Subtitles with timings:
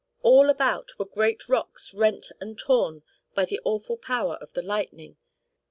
[0.23, 3.03] All about were great rocks rent and torn
[3.35, 5.17] by the awful power of the lightning.